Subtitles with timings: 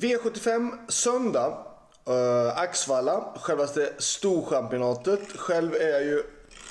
[0.00, 1.66] V75 söndag.
[2.08, 5.20] Uh, Axvalla, självaste storchampionatet.
[5.36, 6.22] Själv är jag ju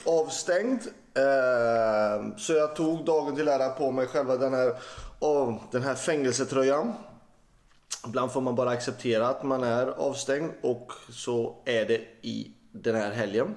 [0.05, 0.81] avstängd.
[1.17, 4.73] Uh, så jag tog dagen till ära på mig själva den här,
[5.19, 6.93] oh, den här fängelsetröjan.
[8.07, 12.95] Ibland får man bara acceptera att man är avstängd och så är det i den
[12.95, 13.55] här helgen.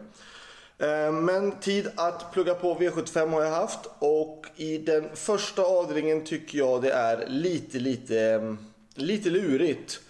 [0.79, 6.25] Eh, men tid att plugga på V75 har jag haft och i den första avdelningen
[6.25, 8.57] tycker jag det är lite, lite,
[9.01, 10.01] lite lurigt.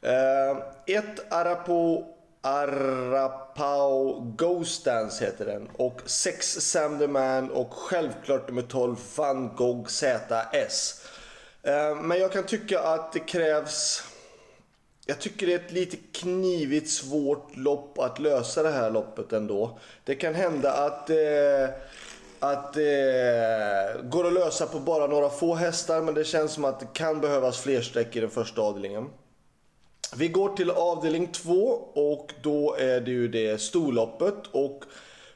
[0.00, 0.56] Eh,
[0.86, 2.04] ett Arapo
[2.40, 9.56] Arapao Ghost Dance heter den och 6 Sam the Man och självklart nummer 12 Van
[9.56, 11.04] Gogh ZS.
[11.62, 14.02] Eh, men jag kan tycka att det krävs
[15.08, 19.78] jag tycker det är ett lite knivigt svårt lopp att lösa det här loppet ändå.
[20.04, 21.68] Det kan hända att eh,
[22.40, 26.64] att det eh, går att lösa på bara några få hästar men det känns som
[26.64, 29.10] att det kan behövas fler streck i den första avdelningen.
[30.16, 31.52] Vi går till avdelning 2
[31.94, 34.84] och då är det ju det storloppet och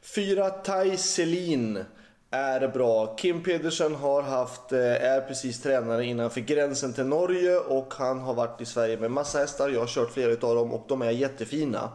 [0.03, 1.85] 4 Tai Selin
[2.31, 3.17] är bra.
[3.17, 8.35] Kim Pedersen har haft, eh, är precis tränare innanför gränsen till Norge och han har
[8.35, 9.69] varit i Sverige med massa hästar.
[9.69, 11.91] Jag har kört flera utav dem och de är jättefina.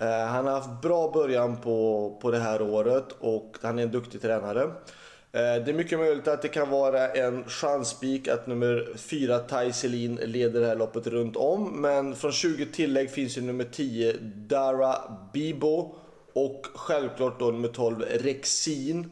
[0.00, 3.90] Eh, han har haft bra början på, på det här året och han är en
[3.90, 4.62] duktig tränare.
[5.32, 9.72] Eh, det är mycket möjligt att det kan vara en chanspik att nummer 4 Tai
[9.72, 11.80] Selin leder det här loppet runt om.
[11.80, 14.96] Men från 20 tillägg finns ju nummer 10 Dara
[15.32, 15.94] Bibo
[16.32, 19.10] och självklart då nummer 12 Rexin.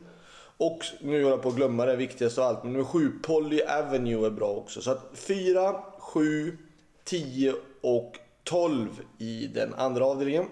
[0.57, 3.61] Och nu håller jag på att glömma det viktigaste av allt, men nummer 7 Polly
[3.63, 4.81] Avenue är bra också.
[4.81, 6.59] Så att 4, 7,
[7.05, 8.13] 10 och
[8.45, 10.47] 12 i den andra avdelningen.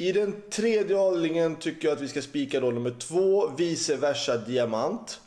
[0.00, 4.36] I den tredje avdelningen tycker jag att vi ska spika då nummer två, vice versa
[4.36, 5.20] diamant.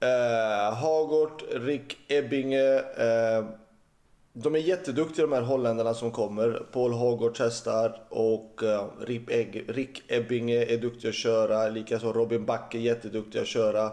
[0.00, 2.78] Eh, Hagort, Rick Ebbinge.
[2.78, 3.44] Eh,
[4.32, 6.62] de är jätteduktiga de här holländarna som kommer.
[6.72, 8.84] Paul Hagårds hästar och uh,
[9.68, 11.68] Rick Ebbinge är duktig att köra.
[11.68, 13.84] Likaså Robin Backe är jätteduktig att köra.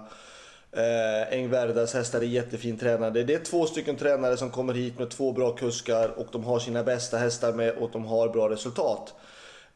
[0.72, 3.24] Eh, Engverdas hästar är jättefint tränade.
[3.24, 6.60] Det är två stycken tränare som kommer hit med två bra kuskar och de har
[6.60, 9.14] sina bästa hästar med och de har bra resultat.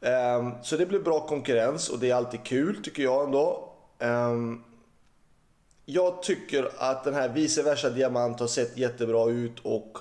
[0.00, 3.72] Um, så det blir bra konkurrens och det är alltid kul tycker jag ändå.
[3.98, 4.64] Um,
[5.84, 9.98] jag tycker att den här vice versa diamant har sett jättebra ut och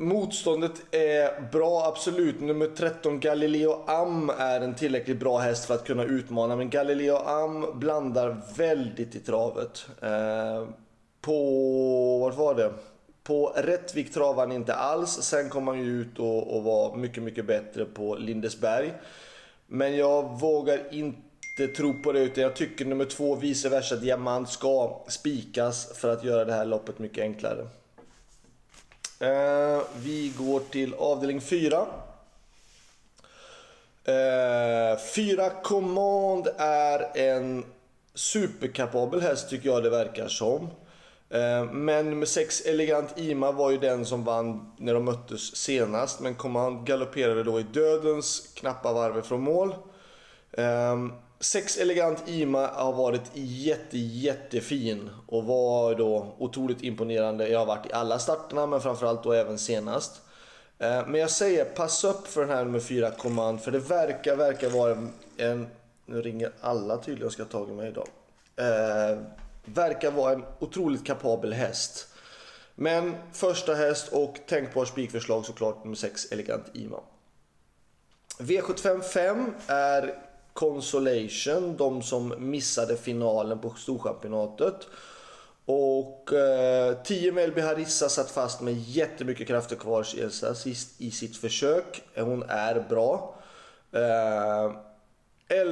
[0.00, 2.40] Motståndet är bra, absolut.
[2.40, 6.56] Nummer 13 Galileo Am är en tillräckligt bra häst för att kunna utmana.
[6.56, 9.86] Men Galileo Am blandar väldigt i travet.
[10.02, 10.68] Eh,
[11.20, 12.72] på, vart var det?
[13.30, 15.10] På Rättvik travade han inte alls.
[15.10, 18.92] Sen kom han ju ut och, och var mycket, mycket bättre på Lindesberg.
[19.66, 24.48] Men jag vågar inte tro på det utan jag tycker nummer två vice versa Diamant
[24.48, 27.60] ska spikas för att göra det här loppet mycket enklare.
[29.20, 31.86] Eh, vi går till avdelning 4.
[34.04, 37.64] Eh, 4 Command är en
[38.14, 40.68] superkapabel häst tycker jag det verkar som.
[41.30, 46.20] Eh, men nummer 6 Elegant Ima var ju den som vann när de möttes senast.
[46.20, 49.74] Men Command galopperade då i dödens knappa varv från mål.
[50.52, 57.48] Ehm, 6 Elegant Ima har varit jätte, jättefin och var då otroligt imponerande.
[57.48, 60.22] Jag har varit i alla starterna men framförallt då även senast.
[60.78, 64.36] Ehm, men jag säger pass upp för den här nummer 4 Command för det verkar,
[64.36, 65.66] verkar vara en...
[66.06, 68.08] Nu ringer alla tydligen och ska ta tag i mig idag.
[68.56, 69.24] Ehm,
[69.64, 72.08] Verkar vara en otroligt kapabel häst.
[72.74, 77.00] Men första häst och tänkbar spikförslag såklart nummer 6 Elegant Ima.
[78.38, 80.14] V75 5 är
[80.52, 84.86] Consolation, de som missade finalen på Storchampionatet.
[85.64, 90.02] Och eh, 10 Melby Harissa satt fast med jättemycket krafter kvar
[90.54, 92.02] sist i sitt försök.
[92.16, 93.34] Hon är bra.
[93.92, 94.72] Eh,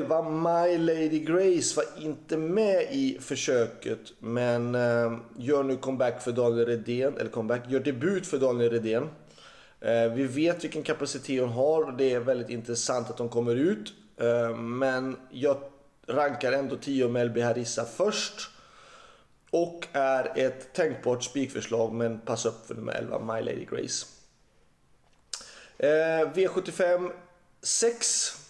[0.08, 6.32] 11 My Lady Grace var inte med i försöket men eh, gör nu comeback för
[6.32, 9.08] Daniel Redén, eller comeback, gör debut för Daniel Redén.
[9.80, 13.54] Eh, vi vet vilken kapacitet hon har och det är väldigt intressant att hon kommer
[13.54, 13.92] ut.
[14.20, 15.56] Eh, men jag
[16.06, 18.50] rankar ändå 10 Melby Harissa först.
[19.50, 24.06] Och är ett tänkbart spikförslag men pass upp för nummer 11 My Lady Grace.
[25.78, 27.10] Eh, V75
[27.62, 28.47] 6.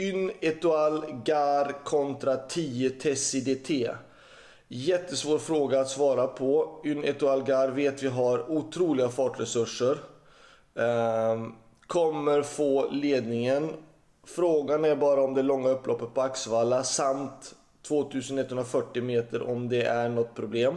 [0.00, 3.90] Une Etoile Gar kontra 10 Tessie DT.
[4.68, 6.80] Jättesvår fråga att svara på.
[6.84, 9.98] Une Etoile Gar vet vi har otroliga fartresurser.
[10.74, 11.54] Ehm,
[11.86, 13.70] kommer få ledningen
[14.36, 20.08] Frågan är bara om det långa upploppet på Axvalla samt 2140 meter om det är
[20.08, 20.76] något problem.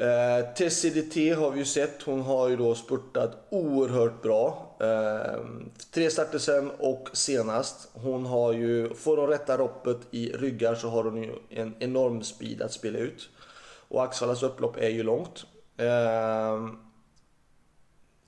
[0.00, 4.76] Eh, Tessie har vi ju sett, hon har ju då spurtat oerhört bra.
[4.80, 5.40] Eh,
[5.94, 7.88] tre starter sen och senast.
[7.92, 12.22] Hon har ju, får hon rätta loppet i ryggar så har hon ju en enorm
[12.22, 13.28] speed att spela ut.
[13.88, 15.44] Och Axvallas upplopp är ju långt.
[15.76, 16.68] Eh,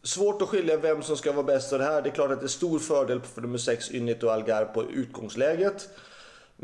[0.03, 2.03] svårt att skilja vem som ska vara bäst av det här.
[2.03, 4.85] Det är klart att det är stor fördel för nummer 6 Ynit och Algar på
[4.85, 5.89] utgångsläget.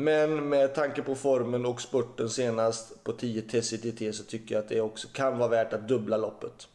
[0.00, 4.68] Men med tanke på formen och spurten senast på 10 TCTT så tycker jag att
[4.68, 6.68] det också kan vara värt att dubbla loppet.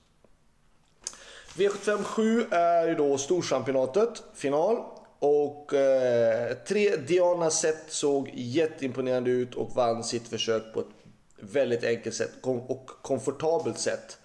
[1.55, 4.83] V75 7 är ju då Storchampionatet, final.
[5.19, 10.87] Och eh, tre Diana Sett såg jätteimponerande ut och vann sitt försök på ett
[11.39, 14.17] väldigt enkelt sätt och komfortabelt sätt.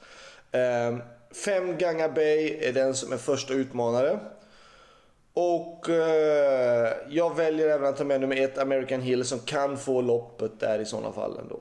[0.53, 0.97] Eh,
[1.45, 4.21] fem Ganga Bay är den som är första utmanare.
[5.41, 10.01] Och eh, jag väljer även att ta med nummer ett, American Hill, som kan få
[10.01, 11.61] loppet där i sådana fall ändå.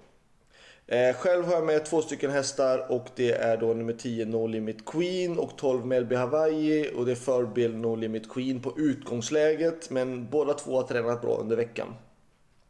[0.87, 4.47] Eh, själv har jag med två stycken hästar och det är då nummer 10 No
[4.47, 9.89] Limit Queen och 12 Melby Hawaii och det är förbild No Limit Queen på utgångsläget
[9.89, 11.87] men båda två har tränat bra under veckan.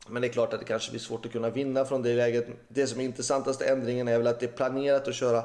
[0.08, 2.48] Men det är klart att det kanske blir svårt att kunna vinna från det läget.
[2.68, 5.44] Det som är intressantaste ändringen är väl att det är planerat att köra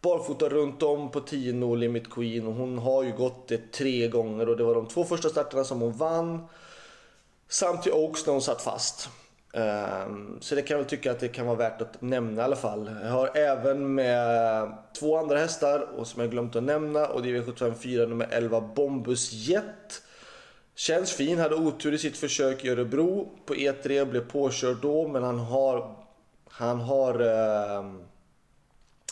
[0.00, 4.48] barfota runt om på 10 Limit Queen och hon har ju gått det tre gånger
[4.48, 6.46] och det var de två första starterna som hon vann.
[7.48, 9.08] Samt i Oaks när hon satt fast.
[9.52, 12.44] Ehm, så det kan jag väl tycka att det kan vara värt att nämna i
[12.44, 12.90] alla fall.
[13.02, 17.36] Jag har även med två andra hästar och som jag glömt att nämna och det
[17.36, 20.02] är V754 nummer 11 Bombus Jet.
[20.74, 25.22] Känns fin, hade otur i sitt försök i Örebro på E3, blev påkörd då men
[25.22, 25.94] han har
[26.50, 28.02] han har ehm,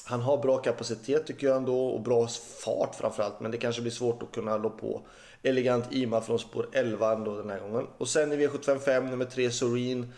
[0.08, 2.28] han har bra kapacitet tycker jag ändå och bra
[2.64, 3.40] fart framförallt.
[3.40, 5.02] Men det kanske blir svårt att kunna lå på
[5.42, 7.86] elegant Ima från spår 11 ändå den här gången.
[7.98, 10.12] Och sen i V755 nummer 3 Soreen.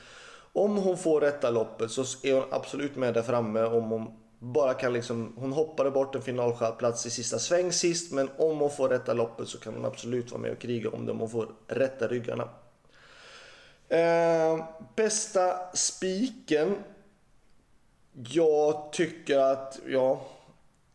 [0.52, 4.75] Om hon får rätta loppet så är hon absolut med där framme om hon bara
[4.75, 8.88] kan liksom, hon hoppade bort en finalplats i sista sväng sist men om hon får
[8.88, 11.49] rätta loppet så kan hon absolut vara med och kriga om det om hon får
[11.67, 12.49] rätta ryggarna.
[13.88, 14.64] Eh,
[14.96, 16.76] bästa spiken
[18.26, 20.20] jag tycker att, ja.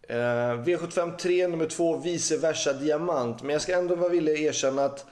[0.08, 3.44] Eh, V75 3 nummer 2, vice versa diamant.
[3.44, 5.06] Men jag ska ändå vara villig att erkänna att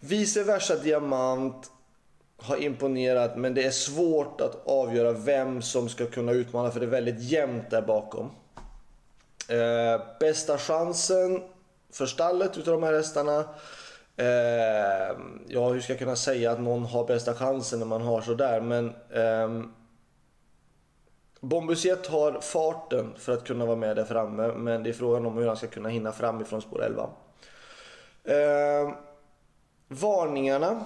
[0.00, 1.70] vice versa diamant
[2.36, 6.86] har imponerat men det är svårt att avgöra vem som ska kunna utmana för det
[6.86, 8.30] är väldigt jämnt där bakom.
[9.48, 11.42] Eh, bästa chansen
[11.92, 13.44] för stallet utav de här hästarna.
[14.16, 15.16] Eh,
[15.46, 18.60] ja, hur ska jag kunna säga att någon har bästa chansen när man har sådär
[18.60, 19.64] men eh,
[21.44, 25.38] Bombusiet har farten för att kunna vara med där framme, men det är frågan om
[25.38, 27.10] hur han ska kunna hinna fram ifrån spår 11.
[28.24, 28.94] Eh,
[29.88, 30.84] varningarna.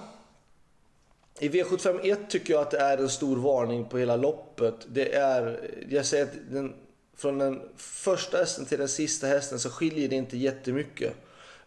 [1.39, 4.75] I V751 tycker jag att det är en stor varning på hela loppet.
[4.87, 6.73] Det är, jag säger att den,
[7.17, 11.13] från den första hästen till den sista hästen så skiljer det inte jättemycket.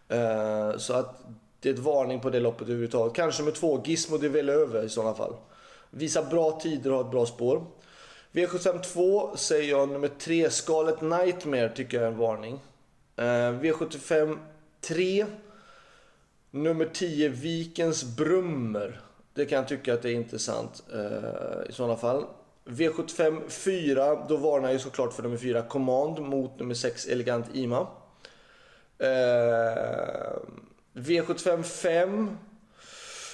[0.07, 1.23] Eh, så att
[1.59, 3.15] det är ett varning på det loppet överhuvudtaget.
[3.15, 5.35] Kanske med två, Gizmo de över i sådana fall.
[5.89, 7.65] Visar bra tider och har ett bra spår.
[8.33, 12.59] V752 säger jag nummer 3, Scarlet Nightmare tycker jag är en varning.
[13.15, 14.37] Eh, V75
[14.81, 15.25] 3,
[16.51, 19.01] nummer 10, Vikens Brummer.
[19.33, 22.25] Det kan jag tycka att det är intressant eh, i sådana fall.
[22.65, 27.87] V75 4, då varnar jag såklart för nummer 4, Command mot nummer 6, Elegant Ima.
[28.97, 30.33] Eh,
[30.93, 32.37] V75 5,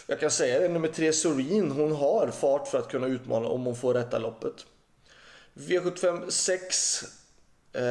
[0.08, 3.65] jag kan säga det, nummer 3, Sorin, hon har fart för att kunna utmana om
[3.65, 4.65] hon får rätta loppet.
[5.60, 7.04] V75 6.
[7.74, 7.82] Eh,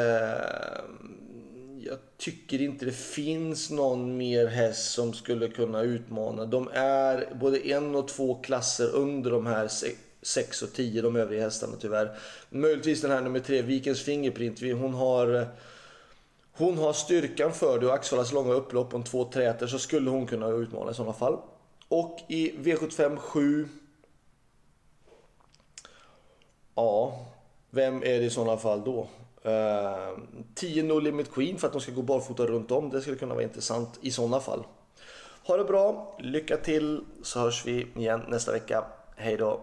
[1.81, 6.45] jag tycker inte det finns någon mer häst som skulle kunna utmana.
[6.45, 9.69] De är både en och två klasser under de här
[10.23, 12.19] 6 och 10, de övriga hästarna tyvärr.
[12.51, 14.61] Möjligtvis den här nummer 3, Vikens Fingerprint.
[14.61, 15.49] Hon har,
[16.53, 20.27] hon har styrkan för det och Axvallas långa upplopp om två träter så skulle hon
[20.27, 21.39] kunna utmana i sådana fall.
[21.89, 23.69] Och i V75 7.
[26.75, 27.27] Ja,
[27.71, 29.07] vem är det i sådana fall då?
[29.43, 30.19] Eh, uh,
[30.55, 32.91] 10 No Limit Queen för att de ska gå barfota runt om.
[32.91, 34.65] Det skulle kunna vara intressant i sådana fall.
[35.47, 38.85] Ha det bra, lycka till så hörs vi igen nästa vecka.
[39.17, 39.61] Hej då!